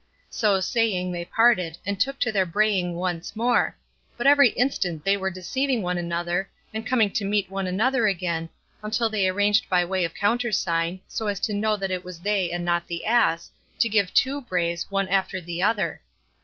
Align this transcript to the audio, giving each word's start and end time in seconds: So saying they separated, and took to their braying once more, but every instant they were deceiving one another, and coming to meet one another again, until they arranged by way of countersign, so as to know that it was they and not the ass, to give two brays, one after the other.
So 0.31 0.59
saying 0.61 1.11
they 1.11 1.25
separated, 1.25 1.77
and 1.85 1.99
took 1.99 2.19
to 2.21 2.31
their 2.31 2.47
braying 2.47 2.95
once 2.95 3.35
more, 3.35 3.77
but 4.17 4.25
every 4.25 4.49
instant 4.49 5.05
they 5.05 5.15
were 5.15 5.29
deceiving 5.29 5.83
one 5.83 5.99
another, 5.99 6.49
and 6.73 6.87
coming 6.87 7.11
to 7.11 7.23
meet 7.23 7.51
one 7.51 7.67
another 7.67 8.07
again, 8.07 8.49
until 8.81 9.09
they 9.11 9.29
arranged 9.29 9.69
by 9.69 9.85
way 9.85 10.03
of 10.03 10.15
countersign, 10.15 11.01
so 11.07 11.27
as 11.27 11.39
to 11.41 11.53
know 11.53 11.77
that 11.77 11.91
it 11.91 12.03
was 12.03 12.21
they 12.21 12.49
and 12.49 12.65
not 12.65 12.87
the 12.87 13.05
ass, 13.05 13.51
to 13.77 13.89
give 13.89 14.11
two 14.11 14.41
brays, 14.41 14.89
one 14.89 15.07
after 15.07 15.39
the 15.39 15.61
other. 15.61 16.01